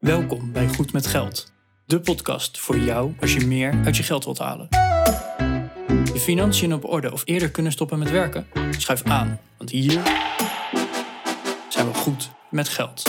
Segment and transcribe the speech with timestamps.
[0.00, 1.52] Welkom bij Goed met Geld,
[1.86, 4.66] de podcast voor jou als je meer uit je geld wilt halen.
[6.12, 8.46] Je financiën op orde of eerder kunnen stoppen met werken?
[8.70, 10.02] Schuif aan, want hier
[11.68, 13.02] zijn we goed met geld.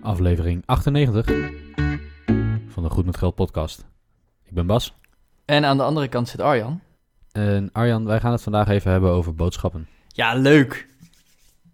[0.00, 1.26] Aflevering 98
[2.68, 3.84] van de Goed met Geld podcast.
[4.44, 4.94] Ik ben Bas.
[5.44, 6.80] En aan de andere kant zit Arjan.
[7.32, 9.88] En Arjan, wij gaan het vandaag even hebben over boodschappen.
[10.08, 10.88] Ja, leuk.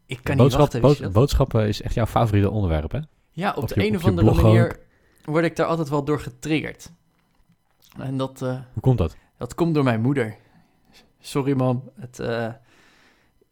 [0.06, 0.80] Ik kan niet wachten.
[0.80, 1.12] bood- dat?
[1.12, 2.98] boodschappen is echt jouw favoriete onderwerp, hè?
[3.30, 4.78] Ja, op, op de je- een of andere manier
[5.24, 6.92] word ik daar altijd wel door getriggerd.
[7.98, 9.16] En dat, eh, Hoe komt dat?
[9.38, 10.36] dat komt door mijn moeder.
[11.20, 11.91] Sorry, mam.
[12.00, 12.48] Het, eh,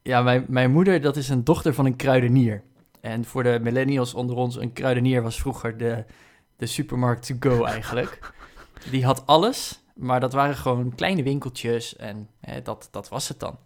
[0.03, 2.63] ja, mijn, mijn moeder, dat is een dochter van een kruidenier.
[3.01, 6.05] En voor de millennials onder ons, een kruidenier was vroeger de,
[6.57, 8.33] de supermarkt to go eigenlijk.
[8.91, 13.41] Die had alles, maar dat waren gewoon kleine winkeltjes en eh, dat, dat was het
[13.41, 13.59] dan.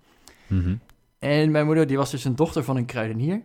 [0.46, 0.76] Mhm.
[1.18, 3.42] En mijn moeder, die was dus een dochter van een kruidenier.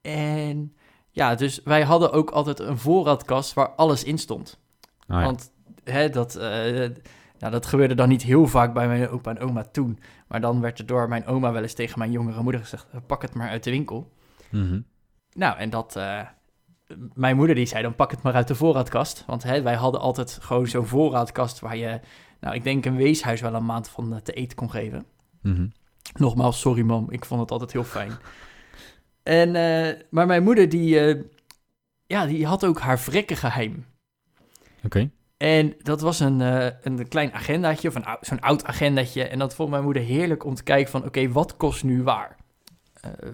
[0.00, 0.76] En
[1.10, 4.58] ja, dus wij hadden ook altijd een voorraadkast waar alles in stond.
[5.06, 5.24] Ah, ja.
[5.24, 5.52] Want
[5.84, 6.90] hè, dat, eh,
[7.38, 9.98] nou, dat gebeurde dan niet heel vaak bij mijn opa en oma toen.
[10.28, 12.86] Maar dan werd er door mijn oma wel eens tegen mijn jongere moeder gezegd...
[12.92, 14.12] "Eh, pak het maar uit de winkel.
[14.50, 14.80] Mhm.
[15.32, 15.96] Nou, en dat...
[15.96, 16.20] eh,
[17.14, 19.24] mijn moeder die zei dan pak het maar uit de voorraadkast.
[19.26, 22.00] Want hè, wij hadden altijd gewoon zo'n voorraadkast waar je...
[22.42, 25.04] Nou, ik denk een weeshuis wel een maand van eh, te eten kon geven.
[25.42, 25.66] Mhm.
[26.14, 28.12] Nogmaals, sorry mam, ik vond het altijd heel fijn.
[29.22, 31.22] En, eh, maar mijn moeder, die, eh,
[32.06, 33.84] ja, die had ook haar vrekkengeheim.
[34.84, 35.10] Oké.
[35.36, 36.40] En dat was een,
[36.82, 39.24] een klein agendaatje, of zo'n oud agendaatje.
[39.24, 42.36] En dat vond mijn moeder heerlijk om te kijken van, oké, wat kost nu waar?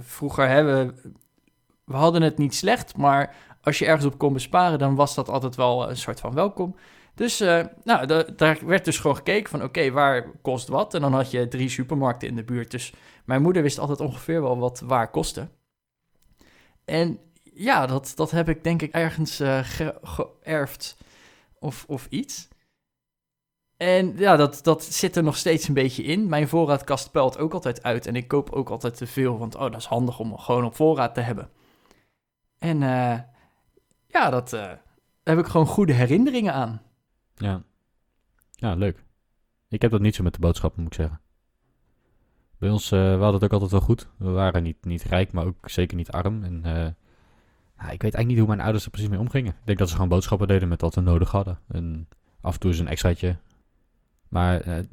[0.00, 1.12] Vroeger hebben we,
[1.84, 5.28] we hadden het niet slecht, maar als je ergens op kon besparen, dan was dat
[5.28, 6.76] altijd wel een soort van welkom.
[7.18, 10.94] Dus eh, nou, da- daar werd dus gewoon gekeken van, oké, waar kost wat?
[10.94, 12.70] En dan had je drie supermarkten in de buurt.
[12.70, 12.92] Dus
[13.24, 15.48] mijn moeder wist altijd ongeveer wel wat waar kostte.
[16.84, 17.18] En
[17.54, 20.96] ja, dat, dat heb ik denk ik ergens eh, ge- geërfd
[21.58, 22.48] of, of iets.
[23.76, 26.28] En ja, dat, dat zit er nog steeds een beetje in.
[26.28, 29.60] Mijn voorraadkast puilt ook altijd uit en ik koop ook altijd te veel, want oh,
[29.60, 31.50] dat is handig om gewoon op voorraad te hebben.
[32.58, 33.18] En eh,
[34.06, 34.80] ja, dat, daar
[35.22, 36.82] heb ik gewoon goede herinneringen aan.
[37.38, 37.62] Ja.
[38.52, 39.04] Ja, leuk.
[39.68, 41.20] Ik heb dat niet zo met de boodschappen, moet ik zeggen.
[42.58, 44.08] Bij ons, eh, we hadden het ook altijd wel goed.
[44.16, 46.44] We waren niet, niet rijk, maar ook zeker niet arm.
[46.44, 46.84] En eh,
[47.92, 49.52] ik weet eigenlijk niet hoe mijn ouders er precies mee omgingen.
[49.52, 51.58] Ik denk dat ze gewoon boodschappen deden met wat we nodig hadden.
[51.68, 52.08] En
[52.40, 53.36] af en toe eens een extraatje.
[54.28, 54.84] Maar eh,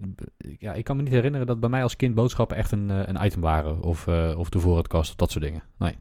[0.59, 3.25] ja, ik kan me niet herinneren dat bij mij als kind boodschappen echt een, een
[3.25, 3.81] item waren.
[3.81, 4.07] Of,
[4.37, 5.63] of de voorraadkast of dat soort dingen.
[5.77, 5.97] Nee.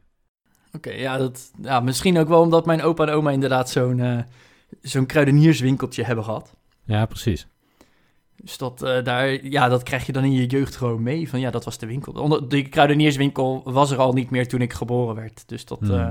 [0.71, 4.25] Oké, ja, dat, ja, misschien ook wel omdat mijn opa en oma inderdaad zo'n
[4.87, 6.55] zo'n kruidenierswinkeltje hebben gehad.
[6.83, 7.47] Ja, precies.
[8.35, 11.29] Dus dat, eh, daar, ja, dat krijg je dan in je jeugd gewoon mee.
[11.29, 12.47] Van ja, dat was de winkel.
[12.47, 15.47] De kruidenierswinkel was er al niet meer toen ik geboren werd.
[15.47, 15.91] Dus dat, Hmm.
[15.99, 16.09] eh,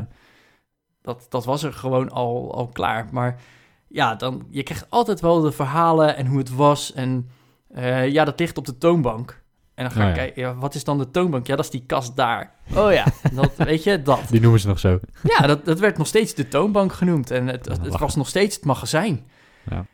[1.02, 3.08] dat, dat was er gewoon al, al klaar.
[3.12, 3.40] Maar
[3.88, 6.92] ja, dan, je krijgt altijd wel de verhalen en hoe het was.
[6.92, 7.28] En
[7.68, 9.43] eh, ja, dat ligt op de toonbank.
[9.74, 10.22] En dan ga Oh, ik ja.
[10.22, 11.46] kijken, ja, wat is dan de toonbank?
[11.46, 12.54] Ja, dat is die kast daar.
[12.74, 14.20] Oh ja, dat, weet je, dat.
[14.30, 15.00] Die noemen ze nog zo.
[15.22, 17.30] Ja, dat, dat werd nog steeds de toonbank genoemd.
[17.30, 18.00] En het, het, Ja, het lachen.
[18.06, 19.26] was nog steeds het magazijn.
[19.70, 19.86] Ja.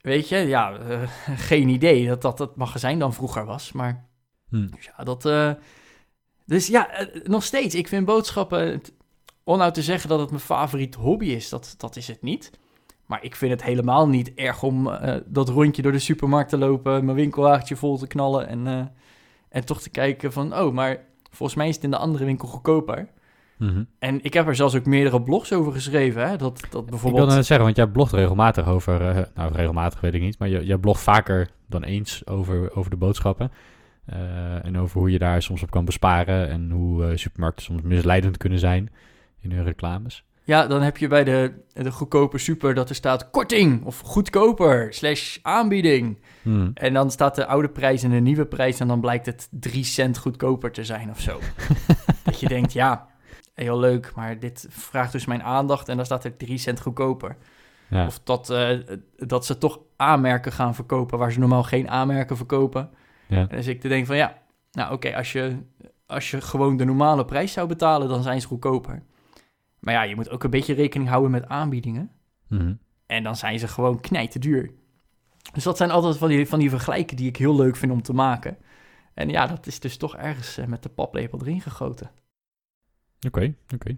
[0.00, 0.98] Weet je, ja, eh,
[1.36, 3.72] geen idee dat dat het magazijn dan vroeger was.
[3.72, 4.06] Maar
[4.48, 4.66] Hm.
[4.66, 5.24] dus ja, dat...
[5.26, 5.50] eh,
[6.46, 7.74] dus ja, eh, nog steeds.
[7.74, 8.80] Ik vind boodschappen...
[9.44, 12.50] Om nou te zeggen dat het mijn favoriet hobby is, dat, dat is het niet.
[13.06, 14.90] Maar ik vind het helemaal niet erg om
[15.26, 17.04] dat rondje door de supermarkt te lopen...
[17.04, 18.80] mijn winkelwagentje vol te knallen en, eh,
[19.50, 20.58] en toch te kijken van...
[20.58, 23.08] oh, maar volgens mij is het in de andere winkel goedkoper.
[23.56, 23.84] Mhm.
[23.98, 26.28] En ik heb er zelfs ook meerdere blogs over geschreven.
[26.28, 26.36] Hè?
[26.36, 27.22] Dat, dat Ik bijvoorbeeld.
[27.22, 29.08] wilde net zeggen, want jij blogt regelmatig over...
[29.08, 32.96] eh, nou, regelmatig weet ik niet, maar jij blogt vaker dan eens over, over de
[32.96, 33.52] boodschappen.
[34.04, 37.82] Eh, en over hoe je daar soms op kan besparen en hoe eh, supermarkten soms
[37.82, 38.90] misleidend kunnen zijn
[39.40, 40.24] in hun reclames.
[40.48, 44.94] Ja, dan heb je bij de, de goedkope super dat er staat korting of goedkoper
[44.94, 46.18] slash aanbieding.
[46.42, 46.70] Hmm.
[46.74, 49.84] En dan staat de oude prijs en de nieuwe prijs en dan blijkt het 3
[49.84, 51.38] cent goedkoper te zijn of zo.
[52.24, 53.08] dat je denkt, ja,
[53.54, 57.36] heel leuk, maar dit vraagt dus mijn aandacht en dan staat er 3 cent goedkoper.
[57.88, 58.06] Ja.
[58.06, 58.78] Of dat, eh,
[59.16, 62.90] dat ze toch aanmerken gaan verkopen waar ze normaal geen aanmerken verkopen.
[63.26, 63.36] Ja.
[63.36, 64.38] En dus ik te denken van ja,
[64.72, 65.56] nou oké, als, je,
[66.06, 69.02] als je gewoon de normale prijs zou betalen, dan zijn ze goedkoper.
[69.80, 72.10] Maar ja, je moet ook een beetje rekening houden met aanbiedingen.
[72.48, 72.74] Mhm.
[73.06, 74.70] En dan zijn ze gewoon knijten duur.
[75.52, 78.02] Dus dat zijn altijd van die, van die vergelijken die ik heel leuk vind om
[78.02, 78.56] te maken.
[79.14, 82.10] En ja, dat is dus toch ergens eh, met de paplepel erin gegoten.
[83.26, 83.96] Oké, oké.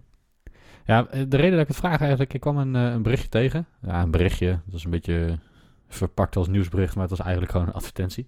[0.85, 3.29] Ja, eh, de reden dat ik het vraag eigenlijk, ik kwam een, eh, een berichtje
[3.29, 3.67] tegen.
[3.81, 5.39] Ja, een berichtje, dat is een beetje
[5.87, 8.27] verpakt als nieuwsbericht, maar het was eigenlijk gewoon een advertentie.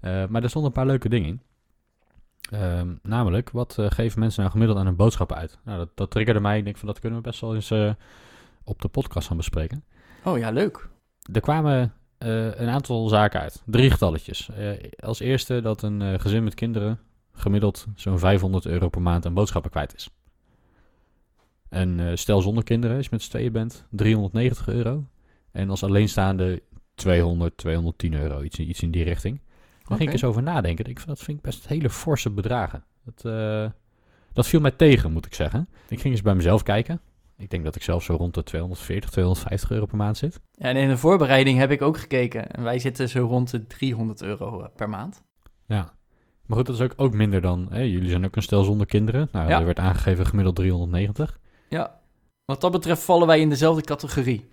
[0.00, 1.40] Maar er stonden een paar leuke dingen in.
[2.52, 5.58] Ehm, namelijk, wat eh, geven mensen nou gemiddeld aan hun boodschappen uit?
[5.64, 6.58] Nou, dat, dat triggerde mij.
[6.58, 7.92] Ik denk van, dat kunnen we best wel eens eh,
[8.64, 9.84] op de podcast gaan bespreken.
[10.24, 10.88] Oh ja, leuk.
[11.32, 13.62] Er kwamen eh, een aantal zaken uit.
[13.66, 14.50] Drie getalletjes.
[14.98, 16.98] Als eerste dat een gezin met kinderen
[17.32, 20.10] gemiddeld zo'n 500 euro per maand aan boodschappen kwijt is.
[21.68, 25.04] Een stel zonder kinderen, als je met z'n tweeën bent, 390 euro.
[25.52, 26.62] En als alleenstaande
[26.94, 29.40] 200, 210 euro, iets, iets in die richting.
[29.88, 30.84] Daar ging ik eens over nadenken.
[30.84, 32.84] Ik, dat vind ik best hele forse bedragen.
[33.04, 33.70] Dat, eh,
[34.32, 35.68] dat viel mij tegen, moet ik zeggen.
[35.88, 37.00] Ik ging eens bij mezelf kijken.
[37.36, 40.40] Ik denk dat ik zelf zo rond de 240, 250 euro per maand zit.
[40.58, 42.50] En in de voorbereiding heb ik ook gekeken.
[42.50, 45.22] En wij zitten zo rond de 300 euro eh, per maand.
[45.66, 45.92] Ja.
[46.46, 47.66] Maar goed, dat is ook, ook minder dan...
[47.70, 49.28] Hè, jullie zijn ook een stel zonder kinderen.
[49.32, 49.58] Nou, Ja.
[49.58, 51.38] er werd aangegeven gemiddeld 390.
[51.68, 52.00] Ja.
[52.44, 54.48] Wat dat betreft vallen wij in dezelfde categorie.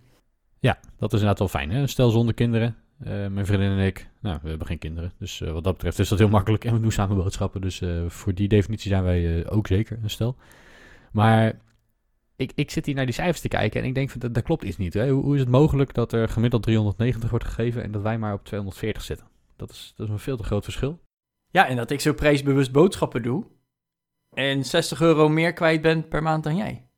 [0.60, 1.72] Ja, dat is inderdaad wel fijn.
[1.72, 1.82] Hè?
[1.82, 2.76] Een stel zonder kinderen.
[3.00, 5.12] Eh, mijn vriendin en ik, nou, we hebben geen kinderen.
[5.18, 6.66] Dus eh, wat dat betreft is dat heel makkelijk.
[6.66, 7.62] En we doen samen boodschappen.
[7.62, 10.36] Dus eh, voor die definitie zijn wij ook zeker een stel.
[11.12, 11.60] Maar
[12.36, 14.64] ik, ik zit hier naar die cijfers te kijken en ik denk dat, dat klopt
[14.64, 14.94] iets niet.
[14.94, 15.10] Hè?
[15.10, 18.34] Hoe, hoe is het mogelijk dat er gemiddeld 390 wordt gegeven en dat wij maar
[18.34, 19.28] op 240 zitten?
[19.56, 21.00] Dat is, dat is een veel te groot verschil.
[21.52, 23.46] Ja, en dat ik zo prijsbewust boodschappen doe.
[24.30, 26.90] En 60 euro meer kwijt ben per maand dan jij.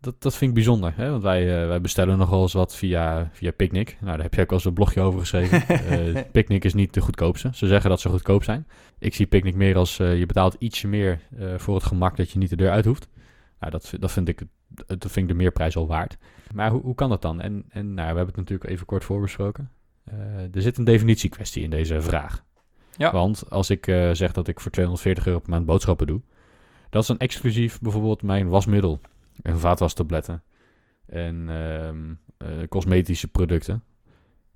[0.00, 1.10] Dat, dat vind ik bijzonder, hè?
[1.10, 3.96] want wij, eh, wij bestellen nogal eens wat via, via Picnic.
[4.00, 5.62] Nou, daar heb jij ook al eens een blogje over geschreven.
[5.88, 7.50] Eh, Picnic is niet de goedkoopste.
[7.52, 8.66] Ze zeggen dat ze goedkoop zijn.
[8.98, 11.20] Ik zie Picnic meer als eh, je betaalt ietsje meer
[11.56, 13.08] voor het gemak dat je niet de deur uit hoeft.
[13.60, 14.42] Nou, dat, dat, vind ik,
[14.86, 16.16] dat vind ik de meerprijs al waard.
[16.54, 17.40] Maar hoe, hoe kan dat dan?
[17.40, 19.70] En, en nou, we hebben het natuurlijk even kort voorbesproken.
[20.52, 22.44] Er zit een definitiekwestie in deze vraag.
[22.96, 23.12] Ja.
[23.12, 26.20] Want als ik zeg dat ik voor 240 euro per maand boodschappen doe,
[26.90, 29.00] dat is dan exclusief bijvoorbeeld mijn wasmiddel
[29.42, 30.42] en vaatwastabletten
[31.06, 33.82] en eh, cosmetische producten.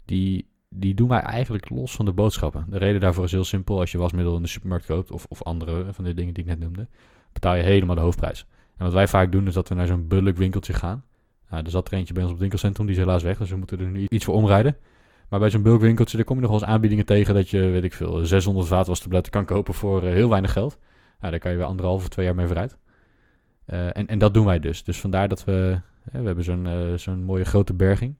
[0.05, 2.67] Die, die doen wij eigenlijk los van de boodschappen.
[2.69, 3.81] De reden daarvoor is heel simpel.
[3.81, 6.49] Als je wasmiddel in de supermarkt koopt, of, of andere van de dingen die ik
[6.49, 6.89] net noemde,
[7.33, 8.47] betaal je helemaal de hoofdprijs.
[8.77, 11.05] En wat wij vaak doen, is dat we naar zo'n bulk winkeltje gaan.
[11.51, 13.51] Nou, er zat er eentje bij ons op het winkelcentrum, die is helaas weg, dus
[13.51, 14.77] we moeten er nu iets voor omrijden.
[15.29, 17.85] Maar bij zo'n bulkwinkeltje, daar kom je nog wel eens aanbiedingen tegen dat je, weet
[17.85, 20.79] ik veel, 600 vaatwastabletten kan kopen voor eh, heel weinig geld.
[21.21, 22.79] Nou, daar kan je weer anderhalf of twee jaar mee vooruit.
[23.65, 24.85] Eh, en, en dat doen wij dus.
[24.85, 25.81] Dus vandaar dat we,
[26.13, 28.17] we hebben zo'n eh, zo'n mooie grote berging.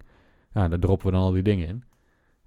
[0.53, 1.85] Nou, daar droppen we dan al die dingen in.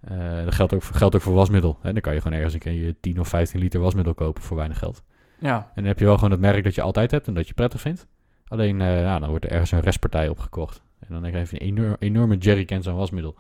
[0.02, 1.78] Eh, dat geldt ook, voor- geldt ook voor wasmiddel.
[1.82, 1.92] Hè.
[1.94, 4.58] Dan kan je gewoon ergens een keer je 10 of 15 liter wasmiddel kopen voor
[4.58, 5.04] weinig geld.
[5.40, 7.48] Ja, En dan heb je wel gewoon het merk dat je altijd hebt en dat
[7.48, 8.08] je prettig vindt.
[8.48, 10.82] Alleen, nou, dan wordt er ergens een restpartij opgekocht.
[11.00, 13.36] En dan heb je een enorm, enorme jerrycans aan wasmiddel.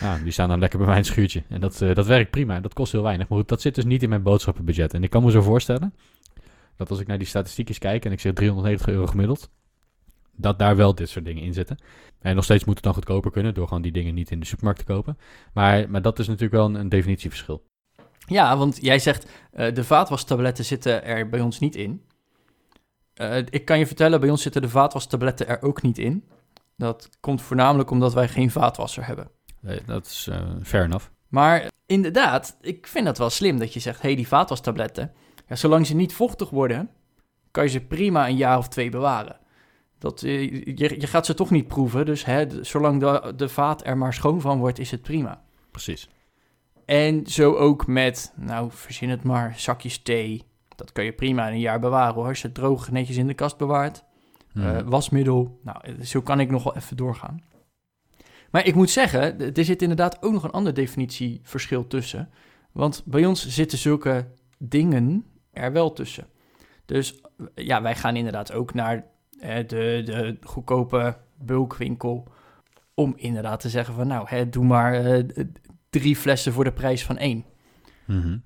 [0.00, 1.42] Nou, die staan dan lekker bij mijn schuurtje.
[1.48, 2.60] En dat, dat werkt prima.
[2.60, 3.28] Dat kost heel weinig.
[3.28, 4.94] Maar goed, dat zit dus niet in mijn boodschappenbudget.
[4.94, 5.94] En ik kan me zo voorstellen
[6.76, 9.50] dat als ik naar die statistiekjes kijk en ik zeg 390 euro gemiddeld,
[10.36, 11.78] dat daar wel dit soort dingen in zitten.
[12.20, 14.46] En nog steeds moet het dan goedkoper kunnen door gewoon die dingen niet in de
[14.46, 15.18] supermarkt te kopen.
[15.52, 17.64] Maar, maar dat is natuurlijk wel een, een definitieverschil.
[18.26, 22.02] ja want jij zegt eh, de vaatwastabletten zitten er bij ons niet in.
[23.14, 26.24] Eh, ik kan je vertellen, bij ons zitten de vaatwastabletten er ook niet in.
[26.76, 29.30] Dat komt voornamelijk omdat wij geen vaatwasser hebben.
[29.62, 31.06] Eh, dat is eh, fair enough.
[31.28, 35.12] Maar inderdaad, ik vind dat wel slim dat je zegt, hé, hey, die vaatwastabletten,
[35.48, 36.90] ja, zolang ze niet vochtig worden,
[37.50, 39.36] kan je ze prima een jaar of twee bewaren.
[39.98, 43.86] Dat, eh, je, je gaat ze toch niet proeven, dus hè, zolang de, de vaat
[43.86, 45.42] er maar schoon van wordt, is het prima.
[45.70, 46.08] Precies.
[46.84, 50.42] En zo ook met, nou, verzin het maar, zakjes thee.
[50.76, 53.34] Dat kan je prima een jaar bewaren hoor, als je het droog netjes in de
[53.34, 54.04] kast bewaart.
[54.52, 54.66] Mhm.
[54.66, 55.60] Eh, wasmiddel.
[55.62, 57.42] Nou, eh, zo kan ik nog wel even doorgaan.
[58.50, 62.30] Maar ik moet zeggen, er zit inderdaad ook nog een ander definitieverschil tussen.
[62.72, 64.28] Want bij ons zitten zulke
[64.58, 66.26] dingen er wel tussen.
[66.84, 67.20] Dus
[67.54, 69.04] ja, wij gaan inderdaad ook naar
[69.40, 72.28] eh, de, de goedkope bulkwinkel.
[72.94, 75.24] Om inderdaad te zeggen van nou, hè, doe maar eh,
[75.90, 77.44] drie flessen voor de prijs van één.
[78.06, 78.38] Mhm.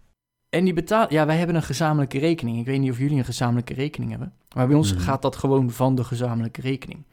[0.48, 2.58] En die betaal, ja, wij hebben een gezamenlijke rekening.
[2.58, 4.32] Ik weet niet of jullie een gezamenlijke rekening hebben.
[4.54, 5.02] Maar bij ons Mhm.
[5.02, 7.06] gaat dat gewoon van de gezamenlijke rekening.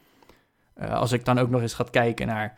[0.73, 2.57] Eh, als ik dan ook nog eens ga kijken naar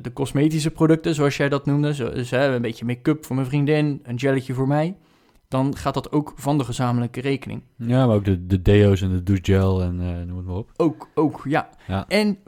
[0.00, 1.94] de cosmetische producten, zoals jij dat noemde.
[1.94, 4.96] Zo, dus hè, een beetje make-up voor mijn vriendin, een gelletje voor mij.
[5.48, 7.62] Dan gaat dat ook van de gezamenlijke rekening.
[7.76, 10.72] Ja, maar ook de, de deo's en de douchegel en eh, noem het maar op.
[10.76, 11.68] Ook, ook, ja.
[11.86, 12.04] Ja.
[12.08, 12.38] En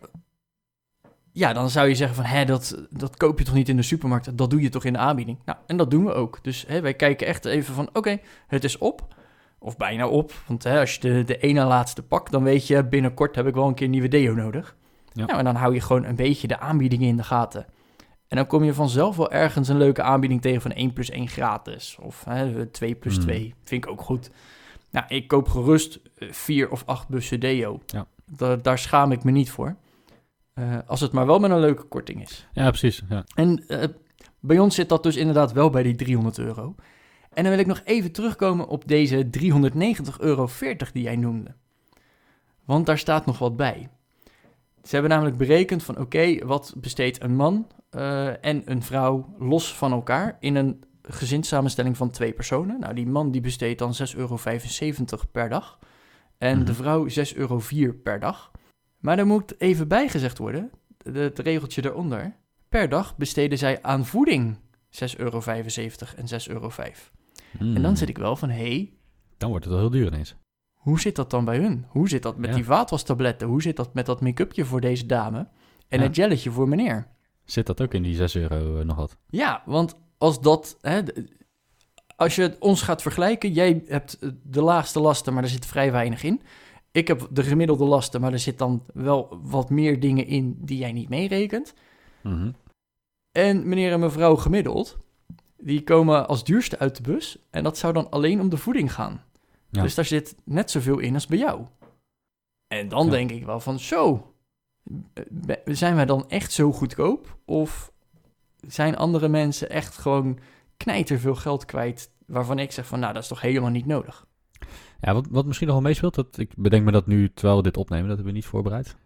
[1.32, 3.82] ja, dan zou je zeggen van, hè, dat, dat koop je toch niet in de
[3.82, 4.38] supermarkt?
[4.38, 5.38] Dat doe je toch in de aanbieding?
[5.44, 6.38] Nou, en dat doen we ook.
[6.42, 9.16] Dus hè, wij kijken echt even van, oké, het is op.
[9.58, 10.32] Of bijna op.
[10.46, 13.54] Want hè, als je de, de ene laatste pakt, dan weet je, binnenkort heb ik
[13.54, 14.76] wel een keer een nieuwe deo nodig.
[15.12, 15.24] Ja.
[15.24, 17.66] Nou, en dan hou je gewoon een beetje de aanbiedingen in de gaten.
[18.28, 21.28] En dan kom je vanzelf wel ergens een leuke aanbieding tegen van 1 plus 1
[21.28, 21.96] gratis.
[22.00, 23.22] Of hè, 2 plus Hmm.
[23.22, 23.54] 2.
[23.64, 24.30] Vind ik ook goed.
[24.90, 27.80] Nou, ik koop gerust 4 of 8 bussen deo.
[27.86, 28.06] Ja.
[28.36, 29.76] Da- daar schaam ik me niet voor.
[30.54, 32.46] Eh, als het maar wel met een leuke korting is.
[32.52, 33.02] Ja, precies.
[33.08, 33.24] Ja.
[33.34, 33.88] En, eh,
[34.40, 36.74] Bij ons zit dat dus inderdaad wel bij die 300 euro.
[37.32, 40.48] En dan wil ik nog even terugkomen op deze 390,40 euro
[40.92, 41.54] die jij noemde.
[42.64, 43.88] Want daar staat nog wat bij.
[44.88, 49.74] Ze hebben namelijk berekend van oké, wat besteedt een man eh, en een vrouw los
[49.76, 52.80] van elkaar in een gezinssamenstelling van twee personen.
[52.80, 54.38] Nou, die man die besteedt dan 6,75 euro
[55.32, 55.78] per dag
[56.38, 56.66] en Mhm.
[56.66, 57.60] de vrouw 6,04 euro
[58.02, 58.50] per dag.
[58.98, 60.70] Maar er moet even bijgezegd worden,
[61.12, 62.36] het regeltje eronder,
[62.68, 64.56] per dag besteden zij aan voeding
[64.88, 65.40] 6,75 euro
[66.16, 66.70] en 6,05 euro.
[67.58, 67.96] En dan Hmm.
[67.96, 68.92] zit ik wel van, hé, hey,
[69.36, 70.36] Dan wordt het wel heel duur ineens.
[70.88, 71.84] Hoe zit dat dan bij hun?
[71.88, 72.56] Hoe zit dat met Ja.
[72.56, 73.48] die vaatwastabletten?
[73.48, 75.48] Hoe zit dat met dat make-upje voor deze dame?
[75.88, 76.04] En Ja.
[76.06, 77.06] het jelletje voor meneer?
[77.44, 79.16] Zit dat ook in die 6 euro eh, nog wat?
[79.26, 80.76] Ja, want als dat...
[80.80, 81.00] Hè,
[82.16, 85.92] als je het ons gaat vergelijken, jij hebt de laagste lasten, maar er zit vrij
[85.92, 86.42] weinig in.
[86.92, 90.78] Ik heb de gemiddelde lasten, maar er zit dan wel wat meer dingen in die
[90.78, 91.74] jij niet meerekent.
[92.22, 92.50] Mhm.
[93.32, 94.98] En meneer en mevrouw gemiddeld,
[95.56, 97.38] die komen als duurste uit de bus.
[97.50, 99.22] En dat zou dan alleen om de voeding gaan.
[99.70, 99.82] Ja.
[99.82, 101.66] Dus daar zit net zoveel in als bij jou.
[102.68, 103.10] En dan Ja.
[103.10, 104.34] denk ik wel van, zo,
[105.64, 107.38] zijn wij dan echt zo goedkoop?
[107.44, 107.92] Of
[108.66, 110.38] zijn andere mensen echt gewoon
[110.76, 112.10] knijter veel geld kwijt...
[112.26, 114.26] waarvan ik zeg van, nou, dat is toch helemaal niet nodig?
[115.00, 117.62] Ja, wat, wat misschien nog wel meespeelt, dat, ik bedenk me dat nu terwijl we
[117.62, 118.96] dit opnemen, dat hebben we niet voorbereid.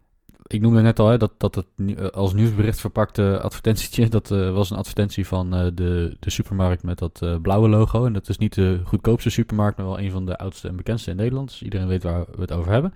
[0.53, 4.71] Ik noemde net al dat, dat het eh, als nieuwsbericht verpakte advertentietje, dat eh, was
[4.71, 8.05] een advertentie van eh, de, de supermarkt met dat blauwe logo.
[8.05, 11.11] En dat is niet de goedkoopste supermarkt, maar wel een van de oudste en bekendste
[11.11, 11.49] in Nederland.
[11.49, 12.95] Dus iedereen weet waar we het over hebben.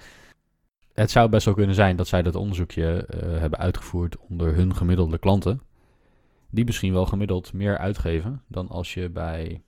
[0.93, 3.07] Het zou best wel kunnen zijn dat zij dat onderzoekje
[3.39, 5.61] hebben uitgevoerd onder hun gemiddelde klanten.
[6.51, 9.63] Die misschien wel gemiddeld meer uitgeven dan als je bij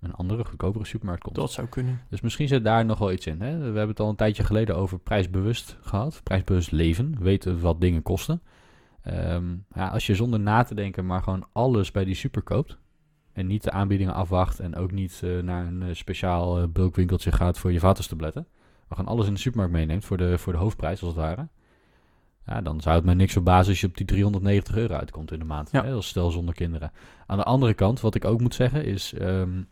[0.00, 1.36] een andere goedkopere supermarkt komt.
[1.36, 2.00] Dat zou kunnen.
[2.08, 3.40] Dus misschien zit daar nog wel iets in.
[3.40, 3.58] Hè?
[3.58, 6.20] We hebben het al een tijdje geleden over prijsbewust gehad.
[6.22, 7.16] Prijsbewust leven.
[7.20, 8.42] Weten wat dingen kosten.
[9.02, 12.78] Ehm, ja, als je zonder na te denken maar gewoon alles bij die super koopt.
[13.32, 14.60] En niet de aanbiedingen afwacht.
[14.60, 18.46] En ook niet eh, naar een eh, speciaal eh, bulkwinkeltje gaat voor je vaterstabletten.
[18.88, 21.48] Maar gewoon alles in de supermarkt meeneemt voor de, voor de hoofdprijs als het ware.
[22.46, 25.38] Ja, dan zou het mij niks verbazen als je op die 390 euro uitkomt in
[25.38, 25.70] de maand.
[25.70, 25.84] Ja.
[25.84, 26.92] Hè, als stel zonder kinderen.
[27.26, 29.12] Aan de andere kant, wat ik ook moet zeggen, is...
[29.12, 29.62] ehm,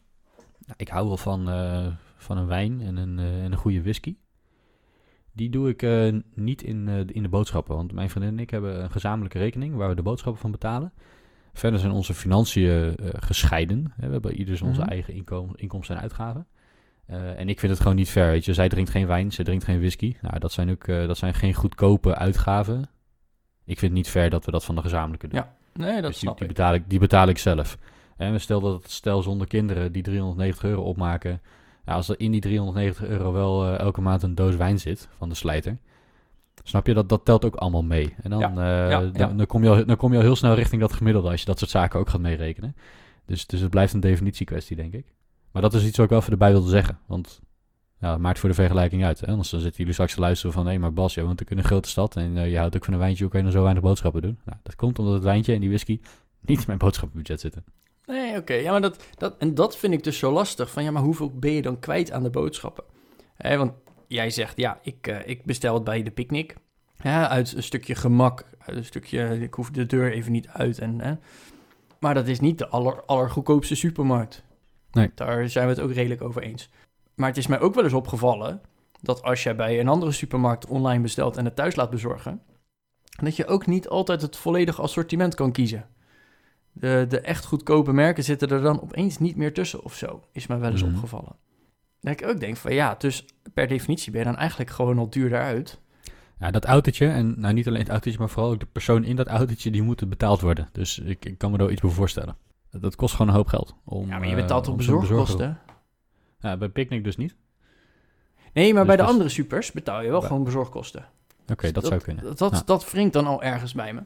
[0.66, 3.83] nou, ik hou wel van, eh, van een wijn en een, eh, en een goede
[3.83, 4.16] whisky.
[5.33, 7.76] Die doe ik eh, niet in, in de boodschappen.
[7.76, 10.92] Want mijn vriendin en ik hebben een gezamenlijke rekening waar we de boodschappen van betalen.
[11.52, 13.92] Verder zijn onze financiën gescheiden.
[13.97, 14.06] Hè.
[14.06, 14.88] We hebben ieders onze Mhm.
[14.90, 16.47] eigen inkom inkomsten en uitgaven.
[17.06, 18.30] En ik vind het gewoon niet fair.
[18.30, 18.54] Weet je.
[18.54, 20.16] Zij drinkt geen wijn, zij drinkt geen whisky.
[20.21, 22.80] Nou, dat zijn ook dat zijn geen goedkope uitgaven.
[23.64, 25.38] Ik vind het niet fair dat we dat van de gezamenlijke doen.
[25.40, 26.54] Ja, nee, dat Dus die, snap die, ik.
[26.54, 27.78] betaal ik, die betaal ik zelf.
[28.16, 31.40] En we stel dat het stel zonder kinderen die 390 euro opmaken.
[31.87, 35.09] Ja, als er in die 390 euro wel eh, elke maand een doos wijn zit
[35.16, 35.78] van de slijter.
[36.62, 38.14] Snap je, dat, dat telt ook allemaal mee.
[38.23, 39.26] En dan, Ja, eh, ja, dan, ja.
[39.26, 41.47] dan, kom je al, dan kom je al heel snel richting dat gemiddelde als je
[41.47, 42.76] dat soort zaken ook gaat meerekenen.
[43.26, 45.14] Dus, dus het blijft een definitiekwestie, denk ik.
[45.50, 46.99] Maar dat is iets wat ik wel even erbij wilde zeggen.
[47.06, 47.40] Want
[48.00, 49.21] ja, het maakt voor de vergelijking uit.
[49.21, 49.26] Hè?
[49.26, 50.66] Anders dan zitten jullie straks te luisteren van...
[50.66, 52.16] hé, maar Bas, jij woont ook in een grote stad...
[52.16, 53.23] en eh, je houdt ook van een wijntje...
[53.23, 54.38] hoe kan je dan zo weinig boodschappen doen?
[54.44, 56.00] Nou, dat komt omdat het wijntje en die whisky...
[56.40, 57.64] niet in mijn boodschappenbudget zitten.
[58.07, 58.55] Nee, oké.
[58.55, 60.71] Ja, maar dat, dat, en dat vind ik dus zo lastig.
[60.71, 62.85] Van ja, maar hoeveel ben je dan kwijt aan de boodschappen?
[63.39, 63.73] Want
[64.09, 66.57] jij zegt, ja, ik, eh, ik bestel het bij de picknick.
[67.03, 68.45] Ja, uit een stukje gemak.
[68.59, 70.79] Uit een stukje, ik hoef de deur even niet uit.
[70.79, 71.15] En, hè.
[71.99, 74.45] Maar dat is niet de aller, allergoedkoopste supermarkt.
[74.91, 75.11] Nee.
[75.15, 76.71] Daar zijn we het ook redelijk over eens.
[77.15, 78.61] Maar het is mij ook wel eens opgevallen...
[79.01, 81.37] dat als jij bij een andere supermarkt online bestelt...
[81.37, 82.43] en het thuis laat bezorgen...
[83.23, 85.89] dat je ook niet altijd het volledige assortiment kan kiezen.
[86.76, 90.23] De, de echt goedkope merken zitten er dan opeens niet meer tussen of zo.
[90.33, 90.95] Is mij wel eens Mhm.
[90.95, 91.37] opgevallen.
[92.00, 95.11] Dat ik ook denk van ja, dus per definitie ben je dan eigenlijk gewoon al
[95.11, 95.81] duurder uit.
[96.38, 97.07] Ja, dat autootje...
[97.09, 98.19] en nou niet alleen het autootje...
[98.19, 99.71] maar vooral ook de persoon in dat autootje...
[99.71, 100.69] die moet betaald worden.
[100.73, 102.37] Dus ik, ik kan me wel iets bij voorstellen.
[102.71, 103.75] Dat, kost gewoon een hoop geld.
[103.85, 105.59] Om, ja, maar je betaalt op om zo'n bezorgkosten.
[106.40, 107.35] Ja, bij Picnic dus niet.
[108.52, 111.04] Nee, maar Dus bij de andere supers betaal je wel gewoon bezorgkosten.
[111.52, 112.25] Oké, dat, zou kunnen.
[112.25, 112.62] Dat, dat, Ja.
[112.64, 114.00] dat wringt dan al ergens bij me.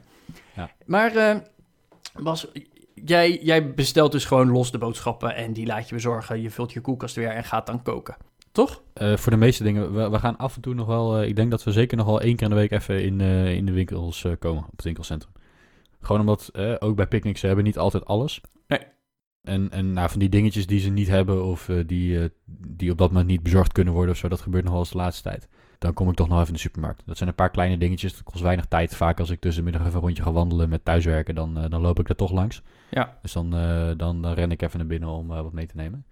[0.55, 0.69] Ja.
[0.85, 1.35] Maar eh,
[2.17, 2.47] Bas,
[2.93, 6.41] jij, jij bestelt dus gewoon los de boodschappen en die laat je bezorgen.
[6.41, 8.17] Je vult je koelkast weer en gaat dan koken.
[8.51, 8.83] Toch?
[8.93, 11.17] Eh, voor de meeste dingen, we, we gaan af en toe nog wel...
[11.17, 13.21] eh, ik denk dat we zeker nog wel één keer in de week even in,
[13.21, 14.63] eh, in de winkels komen.
[14.63, 15.33] Op het winkelcentrum.
[16.01, 18.41] Gewoon omdat, ook bij picknicks, ze hebben niet altijd alles.
[18.67, 18.79] Nee.
[19.41, 22.31] En, en nou, van die dingetjes die ze niet hebben of die,
[22.67, 24.91] die op dat moment niet bezorgd kunnen worden of zo, dat gebeurt nog wel eens
[24.91, 25.47] de laatste tijd.
[25.79, 27.03] Dan kom ik toch nog even in de supermarkt.
[27.05, 28.95] Dat zijn een paar kleine dingetjes, dat kost weinig tijd.
[28.95, 31.99] Vaak als ik tussenmiddag even een rondje ga wandelen met thuiswerken, dan, eh, dan loop
[31.99, 32.61] ik er toch langs.
[32.89, 33.17] Ja.
[33.21, 35.75] Dus dan, eh, dan, dan ren ik even naar binnen om eh, wat mee te
[35.75, 36.05] nemen.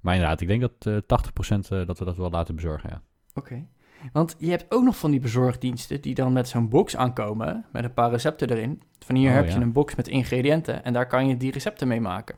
[0.00, 3.02] Maar inderdaad, ik denk dat eh 80% eh, dat we dat wel laten bezorgen, ja.
[3.34, 3.66] Oké.
[4.12, 7.84] Want je hebt ook nog van die bezorgdiensten die dan met zo'n box aankomen, met
[7.84, 8.82] een paar recepten erin.
[8.98, 9.54] Van hier Oh, heb ja.
[9.54, 12.36] je een box met ingrediënten en daar kan je die recepten mee maken.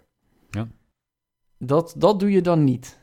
[0.51, 0.69] Ja.
[1.59, 3.01] Dat, dat doe je dan niet.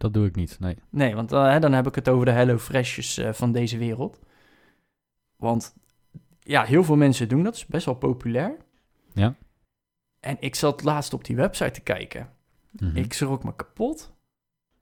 [0.00, 0.76] Dat doe ik niet, nee.
[0.90, 3.78] Nee, want dan, hè, dan heb ik het over de Hello Freshjes eh, van deze
[3.78, 4.18] wereld.
[5.36, 5.74] Want
[6.40, 8.56] ja, heel veel mensen doen dat, is best wel populair.
[9.14, 9.34] Ja.
[10.20, 12.28] En ik zat laatst op die website te kijken.
[12.70, 12.96] Mhm.
[12.96, 14.12] Ik schrok me kapot.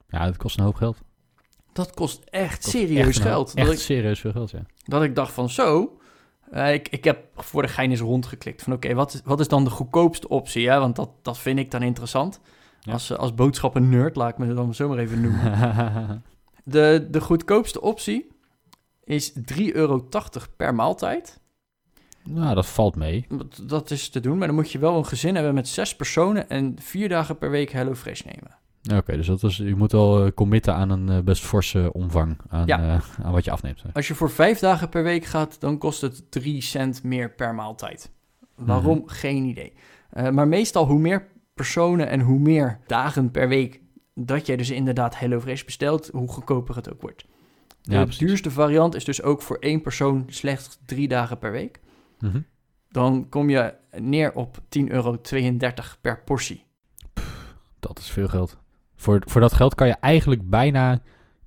[0.08, 0.98] Ja, het kost een hoop geld.
[1.72, 3.54] Dat kost echt Kost serieus echt geld.
[3.54, 4.62] Echt Dat ik, serieus veel geld, ja.
[4.84, 5.98] dat ik dacht van zo.
[6.50, 9.48] eh, ik, ik heb voor de gein eens rondgeklikt van oké, wat, is, wat is
[9.48, 10.68] dan de goedkoopste optie?
[10.68, 10.78] Hè?
[10.78, 12.40] Want dat, dat vind ik dan interessant.
[12.88, 12.94] Ja.
[12.94, 16.22] Als, eh, als boodschappen nerd, laat ik me dan zomaar even noemen.
[16.64, 18.28] De, de goedkoopste optie
[19.04, 19.42] is 3,80
[19.72, 20.08] euro
[20.56, 21.40] per maaltijd.
[22.24, 23.26] nou, dat valt mee.
[23.28, 25.96] Dat- Dat is te doen, maar dan moet je wel een gezin hebben met zes
[25.96, 28.56] personen en vier dagen per week HelloFresh nemen.
[28.98, 32.38] Oké, dus dat is, je moet wel eh, committen aan een eh, best forse omvang
[32.48, 33.00] aan, Ja.
[33.22, 33.82] aan wat je afneemt.
[33.92, 37.54] Als je voor vijf dagen per week gaat, dan kost het 3 cent meer per
[37.54, 38.10] maaltijd.
[38.54, 39.02] Waarom?
[39.06, 39.72] Geen idee.
[40.32, 41.28] Maar meestal hoe meer
[41.58, 43.80] personen en hoe meer dagen per week
[44.14, 47.26] dat jij dus inderdaad HelloFresh bestelt, hoe goedkoper het ook wordt.
[47.82, 51.80] De Ja, duurste variant is dus ook voor één persoon slechts drie dagen per week.
[52.18, 52.40] Mhm.
[52.90, 55.18] Dan kom je neer op 10,32 euro
[56.00, 56.64] per portie.
[57.80, 58.58] Dat is veel geld.
[58.96, 61.02] Voor, voor dat geld kan je eigenlijk bijna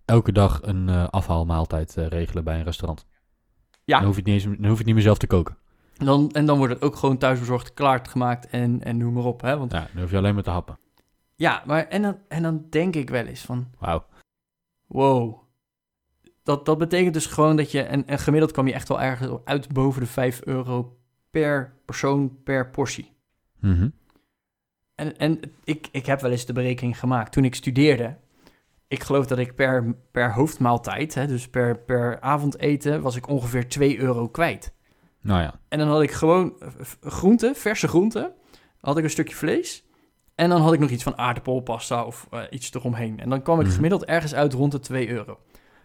[0.05, 3.05] elke dag een eh, afhaalmaaltijd eh, regelen bij een restaurant.
[3.83, 3.97] Ja.
[3.97, 5.57] Dan hoef, je niet eens, dan hoef je het niet meer zelf te koken.
[6.05, 9.41] Dan, en dan wordt het ook gewoon thuisbezorgd klaargemaakt en, en noem maar op.
[9.41, 9.57] Hè?
[9.57, 10.77] Want Ja, dan hoef je alleen maar te happen.
[11.35, 14.05] ja, maar en dan, en dan denk ik wel eens van, Wauw.
[14.87, 15.39] wow.
[16.43, 19.37] Dat, dat betekent dus gewoon dat je, en, en gemiddeld kwam je echt wel ergens
[19.45, 20.97] uit boven de 5 euro
[21.31, 23.11] per persoon per portie.
[23.59, 23.89] Mhm.
[24.95, 28.17] En, en ik, ik heb wel eens de berekening gemaakt toen ik studeerde.
[28.87, 33.69] Ik geloof dat ik per, per hoofdmaaltijd, hè, dus per, per avondeten, was ik ongeveer
[33.69, 34.73] 2 euro kwijt.
[35.21, 35.59] Nou ja.
[35.67, 36.67] En dan had ik gewoon eh,
[37.01, 38.31] groenten, verse groenten.
[38.79, 39.83] Had ik een stukje vlees.
[40.35, 43.19] En dan had ik nog iets van aardappelpasta of eh, iets eromheen.
[43.19, 43.75] En dan kwam ik Mhm.
[43.75, 45.39] gemiddeld ergens uit rond de 2 euro.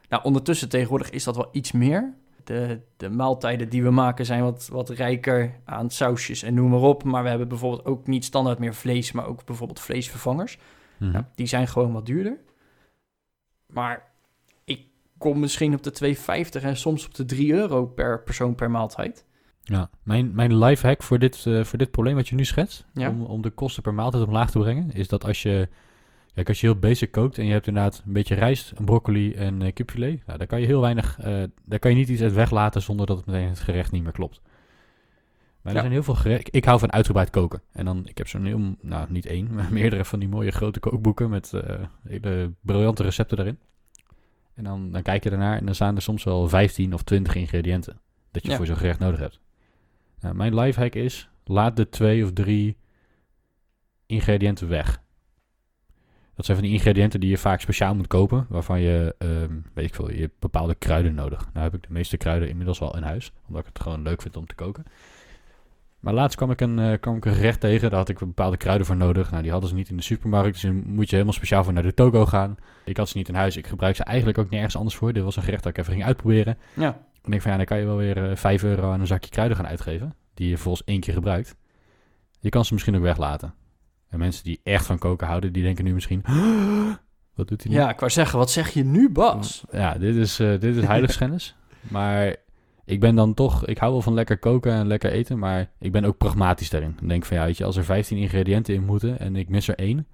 [0.08, 2.14] Nou, ondertussen tegenwoordig is dat wel iets meer.
[2.44, 6.80] De, de maaltijden die we maken zijn wat, wat rijker aan sausjes en noem maar
[6.80, 7.04] op.
[7.04, 10.58] Maar we hebben bijvoorbeeld ook niet standaard meer vlees, maar ook bijvoorbeeld vleesvervangers.
[10.98, 11.10] Mhm.
[11.12, 12.38] Nou, die zijn gewoon wat duurder.
[13.72, 14.10] Maar
[14.64, 14.86] ik
[15.18, 19.24] kom misschien op de 2,50 en soms op de 3 euro per persoon per maaltijd.
[19.68, 23.08] Ja, mijn, mijn lifehack voor dit, eh, voor dit probleem wat je nu schetst, Ja.
[23.08, 25.68] om, om de kosten per maaltijd omlaag te brengen, is dat als je,
[26.34, 29.34] kijk, als je heel basic kookt en je hebt inderdaad een beetje rijst, een broccoli
[29.34, 32.22] en eh, kipfilet, nou, daar kan je heel weinig, eh, daar kan je niet iets
[32.22, 34.40] uit weglaten zonder dat het meteen het gerecht niet meer klopt.
[35.62, 35.80] Maar Ja.
[35.80, 37.62] er zijn heel veel gerechten, ik hou van uitgebreid koken.
[37.72, 40.80] En dan, ik heb zo'n heel, nou niet één, maar meerdere van die mooie grote
[40.80, 41.52] kookboeken met
[42.08, 43.58] hele briljante recepten daarin.
[44.54, 47.34] En dan, dan kijk je ernaar en dan staan er soms wel 15 of 20
[47.34, 47.98] ingrediënten
[48.30, 48.56] dat je Ja.
[48.56, 49.40] voor zo'n gerecht nodig hebt.
[50.20, 52.76] Nou, mijn lifehack is, laat de twee of drie
[54.06, 55.04] ingrediënten weg.
[56.34, 59.86] Dat zijn van die ingrediënten die je vaak speciaal moet kopen, waarvan je, ehm, weet
[59.86, 61.48] ik veel, je hebt bepaalde kruiden nodig.
[61.52, 64.22] Nou heb ik de meeste kruiden inmiddels al in huis, omdat ik het gewoon leuk
[64.22, 64.84] vind om te koken.
[66.00, 68.56] Maar laatst kwam ik een, eh, kwam ik een gerecht tegen, daar had ik bepaalde
[68.56, 69.30] kruiden voor nodig.
[69.30, 71.72] Nou, die hadden ze niet in de supermarkt, dus dan moet je helemaal speciaal voor
[71.72, 72.56] naar de toko gaan.
[72.84, 75.12] Ik had ze niet in huis, ik gebruik ze eigenlijk ook nergens anders voor.
[75.12, 76.58] Dit was een gerecht dat ik even ging uitproberen.
[76.74, 79.06] Ja, Ik denk van ja, dan kan je wel weer eh 5 euro aan een
[79.06, 80.14] zakje kruiden gaan uitgeven.
[80.34, 81.56] Die je vervolgens één keer gebruikt.
[82.40, 83.54] Je kan ze misschien ook weglaten.
[84.08, 86.24] En mensen die echt van koken houden, die denken nu misschien...
[87.34, 87.78] Wat doet hij nu?
[87.78, 89.64] ja ik wou zeggen, wat zeg je nu, Bas?
[89.70, 91.56] Ja, dit is, eh dit is heiligschennis.
[91.80, 92.36] maar
[92.84, 93.66] ik ben dan toch...
[93.66, 96.96] Ik hou wel van lekker koken en lekker eten, maar ik ben ook pragmatisch daarin.
[97.00, 99.68] Ik denk van ja, weet je, als er 15 ingrediënten in moeten en ik mis
[99.68, 100.06] er één...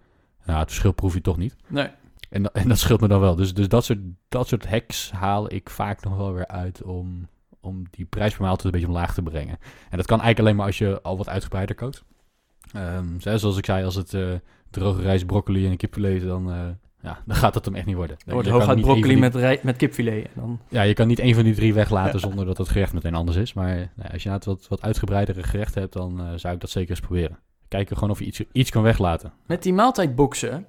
[0.44, 1.56] Nou, het verschil proef je toch niet.
[1.66, 1.88] Nee.
[2.32, 3.34] En, en dat scheelt me dan wel.
[3.36, 7.28] Dus, dus dat, soort, dat soort hacks haal ik vaak nog wel weer uit om,
[7.60, 9.58] om die prijs per maaltijd een beetje omlaag te brengen.
[9.90, 12.04] En dat kan eigenlijk alleen maar als je al wat uitgebreider kookt.
[12.72, 14.30] Ehm, zo- zoals ik zei, als het eh,
[14.70, 16.60] droge rijst, broccoli en kipfilet dan, eh,
[17.02, 18.16] ja, dan gaat dat hem echt niet worden.
[18.26, 20.24] Er wordt hooguit broccoli die- met, rij- met kipfilet.
[20.24, 20.60] En dan...
[20.68, 23.36] Ja, je kan niet één van die drie weglaten zonder dat het gerecht meteen anders
[23.36, 23.52] is.
[23.52, 26.70] Maar nou, als je inderdaad wat, wat uitgebreidere gerechten hebt, dan eh, zou ik dat
[26.70, 27.38] zeker eens proberen.
[27.68, 29.32] Kijken gewoon of je iets, iets kan weglaten.
[29.46, 30.66] Met die maaltijdboxen,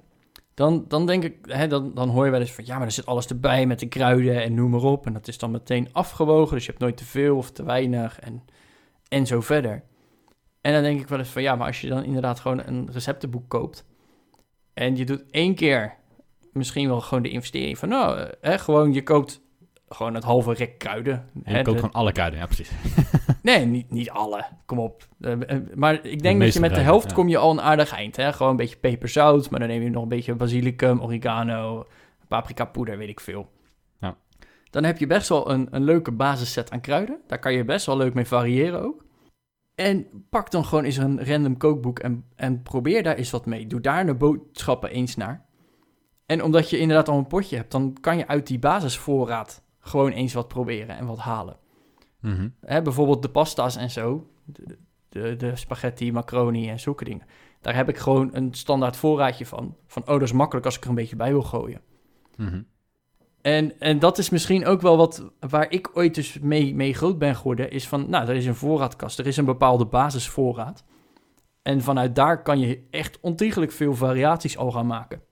[0.54, 2.92] dan, dan denk ik, hè, dan, dan hoor je wel eens van ja, maar er
[2.92, 5.06] zit alles erbij met de kruiden en noem maar op.
[5.06, 8.20] En dat is dan meteen afgewogen, dus je hebt nooit te veel of te weinig
[8.20, 8.42] en,
[9.08, 9.82] en zo verder.
[10.60, 12.88] En dan denk ik wel eens van ja, maar als je dan inderdaad gewoon een
[12.92, 13.84] receptenboek koopt
[14.74, 15.94] en je doet één keer
[16.52, 19.40] misschien wel gewoon de investering van nou, hè, gewoon je koopt
[19.88, 21.14] gewoon het halve rek kruiden.
[21.14, 22.70] En hè, je koopt de- gewoon alle kruiden, ja precies.
[23.42, 24.44] Nee, niet, niet alle.
[24.66, 25.08] Kom op.
[25.20, 27.14] Eh, eh, maar ik denk dat je met de helft ja.
[27.14, 28.16] kom je al een aardig eind.
[28.16, 28.32] Hè?
[28.32, 31.86] Gewoon een beetje peperzout, maar dan neem je nog een beetje basilicum, oregano,
[32.28, 33.50] paprika poeder, weet ik veel.
[34.00, 34.16] Ja.
[34.70, 37.20] dan heb je best wel een, een leuke basisset aan kruiden.
[37.26, 39.04] Daar kan je best wel leuk mee variëren ook.
[39.74, 43.66] En pak dan gewoon eens een random kookboek en, en probeer daar eens wat mee.
[43.66, 45.44] Doe daar de boodschappen eens naar.
[46.26, 50.10] En omdat je inderdaad al een potje hebt, dan kan je uit die basisvoorraad gewoon
[50.10, 51.56] eens wat proberen en wat halen.
[52.20, 52.48] Mhm.
[52.60, 57.26] Hè, bijvoorbeeld de pasta's en zo, de, de, de spaghetti, macaroni en zulke dingen.
[57.60, 59.76] Daar heb ik gewoon een standaard voorraadje van.
[59.86, 61.80] Van, oh, dat is makkelijk als ik er een beetje bij wil gooien.
[62.36, 62.62] Mhm.
[63.42, 67.18] En, en dat is misschien ook wel wat waar ik ooit dus mee, mee groot
[67.18, 67.70] ben geworden.
[67.70, 69.18] Is van, nou, er is een voorraadkast.
[69.18, 70.84] Er is een bepaalde basisvoorraad.
[71.62, 75.22] En vanuit daar kan je echt ontiegelijk veel variaties al gaan maken.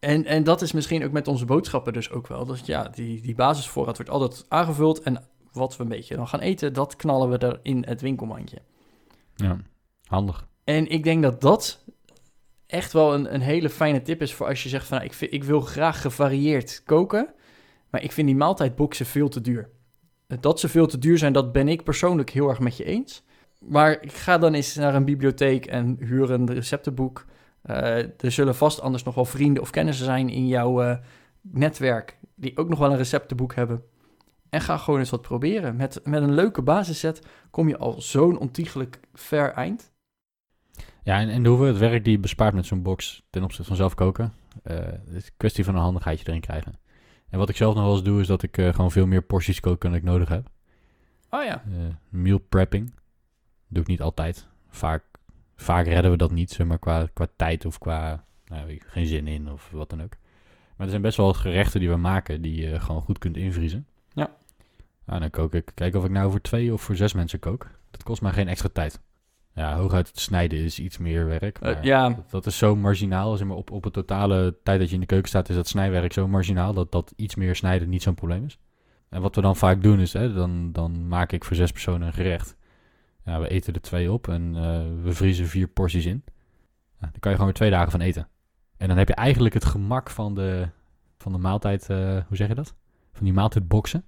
[0.00, 2.44] En, en dat is misschien ook met onze boodschappen dus ook wel.
[2.46, 5.02] Dat ja, die, die basisvoorraad wordt altijd aangevuld.
[5.02, 8.58] En wat we een beetje dan gaan eten, dat knallen we er in het winkelmandje.
[9.34, 9.56] Ja,
[10.04, 10.48] handig.
[10.64, 11.84] En ik denk dat dat
[12.66, 14.98] echt wel een, een hele fijne tip is voor als je zegt van...
[14.98, 17.34] Nou, ik, ik wil graag gevarieerd koken,
[17.90, 19.70] maar ik vind die maaltijdboxen veel te duur.
[20.40, 23.22] Dat ze veel te duur zijn, dat ben ik persoonlijk heel erg met je eens.
[23.58, 27.26] Maar ik ga dan eens naar een bibliotheek en huur een receptenboek.
[27.62, 30.96] Eh, er zullen vast anders nog wel vrienden of kennissen zijn in jouw eh,
[31.40, 32.18] netwerk...
[32.34, 33.82] die ook nog wel een receptenboek hebben.
[34.50, 35.76] En ga gewoon eens wat proberen.
[35.76, 39.92] Met, met een leuke basisset kom je al zo'n ontiegelijk ver eind.
[41.02, 43.76] Ja, en, en de hoeveelheid werk die je bespaart met zo'n box ten opzichte van
[43.76, 46.78] zelf koken, eh, het is een kwestie van een handigheidje erin krijgen.
[47.28, 49.22] En wat ik zelf nog wel eens doe, is dat ik eh, gewoon veel meer
[49.22, 50.48] porties kook dan ik nodig heb.
[51.30, 51.62] Oh ja.
[51.66, 52.94] Eh, meal prepping.
[53.68, 54.46] Doe ik niet altijd.
[54.68, 55.04] Vaak,
[55.60, 59.26] vaak redden we dat niet, zeg maar, qua, qua tijd of qua nou, geen zin
[59.26, 60.12] in of wat dan ook.
[60.76, 63.86] Maar er zijn best wel gerechten die we maken die je gewoon goed kunt invriezen.
[64.12, 64.30] Ja.
[65.06, 67.66] Nou, dan kook ik, kijk of ik nou voor twee of voor zes mensen kook.
[67.90, 69.00] Dat kost mij geen extra tijd.
[69.54, 71.58] Ja, hooguit het snijden is iets meer werk.
[71.58, 72.08] Eh, Maar ja.
[72.08, 73.36] dat, dat is zo marginaal.
[73.36, 75.68] Zeg maar, op, op het totale tijd dat je in de keuken staat, is dat
[75.68, 78.58] snijwerk zo marginaal dat, dat iets meer snijden niet zo'n probleem is.
[79.08, 82.06] En wat we dan vaak doen is, hè, dan, dan maak ik voor zes personen
[82.06, 82.56] een gerecht.
[83.24, 86.24] Ja, we eten er twee op en eh, we vriezen vier porties in.
[87.00, 88.28] Ja, dan kan je gewoon weer twee dagen van eten.
[88.76, 90.68] En dan heb je eigenlijk het gemak van de,
[91.18, 92.74] van de maaltijd, eh, hoe zeg je dat?
[93.12, 94.04] Van die maaltijdboxen.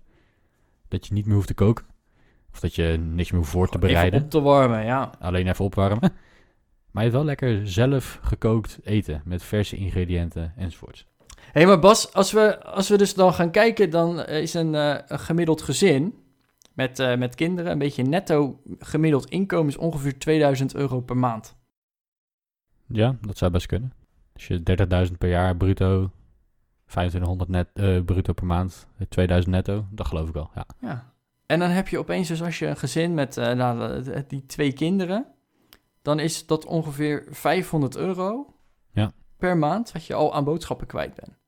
[0.88, 1.84] Dat je niet meer hoeft te koken.
[2.52, 4.12] Of dat je niks meer hoeft voor te bereiden.
[4.12, 5.10] Even op te warmen, ja.
[5.20, 6.12] Alleen even opwarmen.
[6.90, 11.06] Maar je hebt wel lekker zelf gekookt eten met verse ingrediënten enzovoorts.
[11.26, 14.74] Hé, hey, maar Bas, als we, als we dus dan gaan kijken, dan is een,
[14.74, 16.21] eh, een gemiddeld gezin
[16.74, 21.56] met, eh, met kinderen, een beetje netto gemiddeld inkomen is ongeveer 2000 euro per maand.
[22.86, 23.92] Ja, dat zou best kunnen.
[24.34, 26.10] Als je 30.000 per jaar bruto,
[26.86, 30.50] 2500 net, eh, bruto per maand, 2000 netto, dat geloof ik wel.
[30.54, 30.66] Ja.
[30.80, 31.12] Ja.
[31.46, 34.46] En dan heb je opeens dus als je een gezin met eh, nou, eh, die
[34.46, 35.26] twee kinderen,
[36.02, 38.54] dan is dat ongeveer 500 euro
[38.92, 39.12] Ja.
[39.36, 41.38] per maand wat je al aan boodschappen kwijt bent.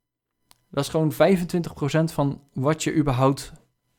[0.71, 3.53] Dat is gewoon 25% van wat je überhaupt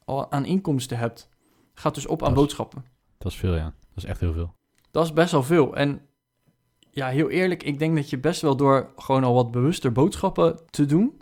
[0.06, 1.30] al aan inkomsten hebt.
[1.74, 2.86] Gaat dus op aan Dat is- boodschappen.
[3.18, 3.64] Dat is veel, ja.
[3.64, 4.54] Dat is echt heel veel.
[4.92, 5.76] Dat is best wel veel.
[5.76, 6.02] En
[6.92, 10.60] ja, heel eerlijk, ik denk dat je best wel door gewoon al wat bewuster boodschappen
[10.70, 11.22] te doen,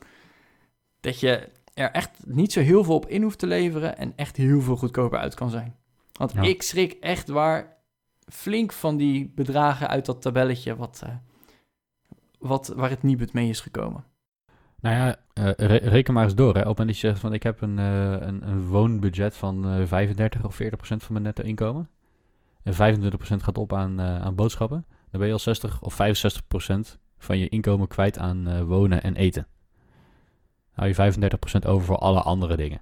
[1.00, 4.38] dat je er echt niet zo heel veel op in hoeft te leveren en echt
[4.38, 5.76] heel veel goedkoper uit kan zijn.
[6.13, 6.41] Want Ja.
[6.41, 7.78] ik schrik echt waar
[8.26, 11.15] flink van die bedragen uit dat tabelletje wat, eh,
[12.39, 14.06] wat, waar het Nibud mee is gekomen.
[14.84, 16.54] Nou ja, eh, re- reken maar eens door.
[16.54, 16.60] Hè.
[16.60, 19.65] Op het moment dat je zegt van ik heb een, eh, een, een woonbudget van
[19.65, 21.89] eh 35 of 40 procent van mijn netto inkomen.
[22.63, 24.86] En 25 procent gaat op aan, aan boodschappen.
[25.12, 29.15] Dan ben je al 60 of 65 procent van je inkomen kwijt aan wonen en
[29.15, 29.48] eten.
[30.72, 32.82] Hou je 35 procent over voor alle andere dingen.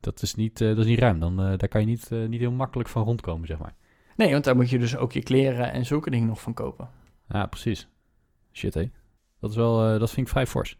[0.00, 1.20] Dat is niet, dat is niet ruim.
[1.20, 3.74] Dan, daar kan je niet, niet heel makkelijk van rondkomen, zeg maar.
[4.16, 6.88] Nee, want daar moet je dus ook je kleren en zulke dingen nog van kopen.
[7.28, 7.88] Ja, precies.
[8.52, 8.90] Shit, hé.
[9.40, 10.78] Dat, is wel, dat vind ik vrij fors.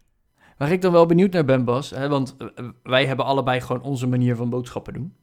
[0.59, 3.81] Waar ik dan wel benieuwd naar ben, Bas, hè, want eh, wij hebben allebei gewoon
[3.81, 5.15] onze manier van boodschappen doen.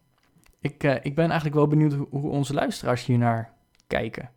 [0.61, 3.53] Ik, eh, ik ben eigenlijk wel benieuwd hoe, onze luisteraars hiernaar
[3.87, 4.31] kijken.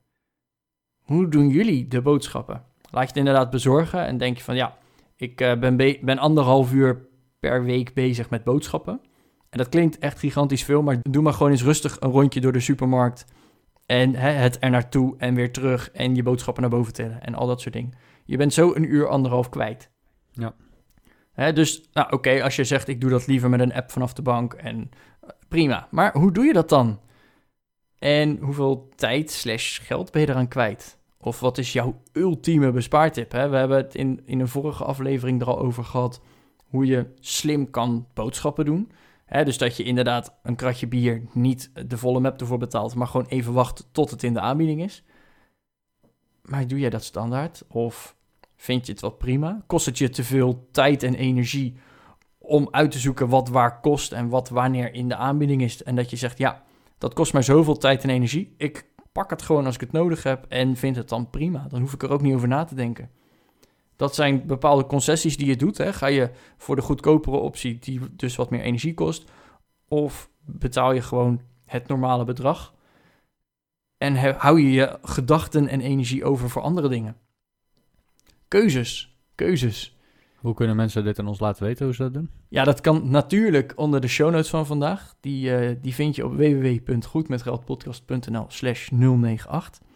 [1.03, 2.63] Hoe doen jullie de boodschappen?
[2.91, 4.77] Laat je het inderdaad bezorgen en denk je van ja,
[5.15, 7.07] ik eh, ben, be- ben anderhalf uur
[7.39, 9.01] per week bezig met boodschappen.
[9.49, 12.51] En dat klinkt echt gigantisch veel, maar doe maar gewoon eens rustig een rondje door
[12.51, 13.25] de supermarkt.
[13.85, 17.35] En hè, het er naartoe en weer terug en je boodschappen naar boven tillen en
[17.35, 17.93] al dat soort dingen.
[18.25, 19.89] Je bent zo een uur, anderhalf kwijt.
[20.31, 20.53] Ja.
[21.35, 24.21] Dus, nou oké, als je zegt ik doe dat liever met een app vanaf de
[24.21, 25.87] bank en eh, prima.
[25.91, 26.99] Maar hoe doe je dat dan?
[27.99, 30.97] En hoeveel tijd slash geld ben je eraan kwijt?
[31.17, 33.31] Of wat is jouw ultieme bespaartip?
[33.31, 33.49] Hè?
[33.49, 36.21] We hebben het in, in een vorige aflevering er al over gehad
[36.65, 38.91] hoe je slim kan boodschappen doen.
[39.25, 43.07] Hè, dus dat je inderdaad een kratje bier niet de volle map ervoor betaalt, maar
[43.07, 45.03] gewoon even wacht tot het in de aanbieding is.
[46.41, 47.63] Maar doe jij dat standaard?
[47.67, 48.15] Of
[48.59, 49.63] vind je het wel prima?
[49.67, 51.75] Kost het je te veel tijd en energie
[52.37, 55.83] om uit te zoeken wat waar kost en wat wanneer in de aanbieding is.
[55.83, 56.63] En dat je zegt, ja,
[56.97, 58.53] dat kost mij zoveel tijd en energie.
[58.57, 61.67] Ik pak het gewoon als ik het nodig heb en vind het dan prima.
[61.69, 63.09] Dan hoef ik er ook niet over na te denken.
[63.95, 65.77] Dat zijn bepaalde concessies die je doet.
[65.77, 65.93] Hè.
[65.93, 69.31] Ga je voor de goedkopere optie, die dus wat meer energie kost,
[69.87, 72.73] of betaal je gewoon het normale bedrag
[73.97, 77.15] en hou je je gedachten en energie over voor andere dingen.
[78.49, 79.97] Keuzes, keuzes.
[80.35, 82.29] Hoe kunnen mensen dit aan ons laten weten hoe ze dat doen?
[82.47, 85.15] Ja, dat kan natuurlijk onder de show notes van vandaag.
[85.19, 89.87] Die, eh, die vind je op www.goedmetgeldpodcast.nl slash 098.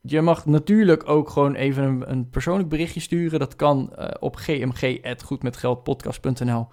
[0.00, 3.38] Je mag natuurlijk ook gewoon even een, een persoonlijk berichtje sturen.
[3.38, 6.68] Dat kan eh, op gmg.goedmetgeldpodcast.nl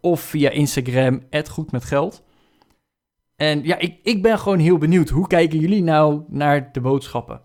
[0.00, 2.22] of via Instagram @goedmetgeld.
[3.36, 5.08] En ja, ik, ik ben gewoon heel benieuwd.
[5.08, 7.40] Hoe kijken jullie nou naar de boodschappen?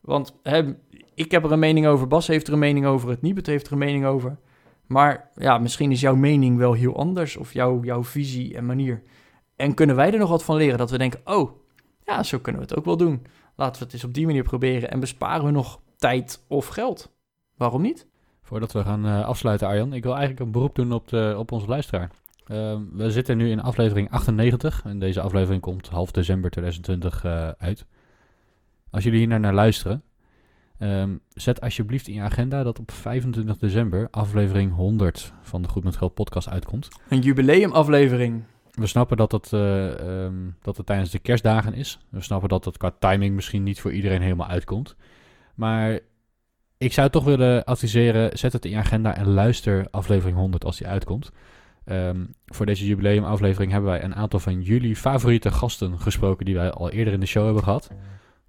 [0.00, 0.74] Want hè,
[1.14, 3.66] ik heb er een mening over, Bas heeft er een mening over, het Nibet heeft
[3.66, 4.36] er een mening over.
[4.86, 9.02] Maar ja, misschien is jouw mening wel heel anders of jouw, jouw visie en manier.
[9.56, 10.78] En kunnen wij er nog wat van leren?
[10.78, 11.50] Dat we denken, oh,
[12.04, 13.26] ja, zo kunnen we het ook wel doen.
[13.56, 17.12] Laten we het eens op die manier proberen en besparen we nog tijd of geld.
[17.56, 18.06] Waarom niet?
[18.42, 21.52] Voordat we gaan eh, afsluiten, Arjan, ik wil eigenlijk een beroep doen op, de, op
[21.52, 22.10] onze luisteraar.
[22.46, 27.48] Ehm, we zitten nu in aflevering 98 en deze aflevering komt half december 2020 eh,
[27.48, 27.86] uit.
[28.90, 30.02] Als jullie hier naar luisteren,
[30.82, 35.84] ehm, zet alsjeblieft in je agenda dat op 25 december aflevering 100 van de Goed
[35.84, 36.88] met Geld podcast uitkomt.
[37.08, 38.42] Een jubileumaflevering.
[38.70, 41.98] We snappen dat het, eh, ehm, dat het tijdens de kerstdagen is.
[42.08, 44.96] We snappen dat het qua timing misschien niet voor iedereen helemaal uitkomt.
[45.54, 45.98] Maar
[46.78, 50.78] ik zou toch willen adviseren, zet het in je agenda en luister aflevering 100 als
[50.78, 51.30] die uitkomt.
[51.84, 56.70] Ehm, voor deze jubileumaflevering hebben wij een aantal van jullie favoriete gasten gesproken die wij
[56.70, 57.90] al eerder in de show hebben gehad.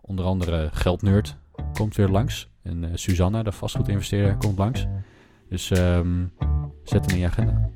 [0.02, 1.38] Onder andere Geldnerd
[1.74, 2.52] komt weer langs.
[2.64, 4.86] En eh, Susanna, de vastgoedinvesteerder, komt langs.
[5.50, 6.26] Dus ehm,
[6.84, 7.70] zet hem in je agenda.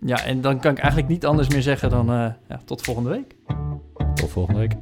[0.00, 3.10] Ja, en dan kan ik eigenlijk niet anders meer zeggen dan eh, ja, tot volgende
[3.10, 3.36] week.
[4.14, 4.72] Tot volgende week.